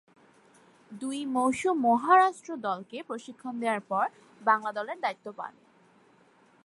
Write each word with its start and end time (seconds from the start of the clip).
দুই 0.91 1.19
মৌসুম 1.25 1.75
মহারাষ্ট্র 1.81 2.51
দলকে 2.57 2.97
প্রশিক্ষণ 3.03 3.53
দেয়ার 3.59 3.81
পর 3.81 4.05
বাংলা 4.41 4.71
দলের 4.71 4.97
দায়িত্ব 5.01 5.27
পান। 5.31 5.53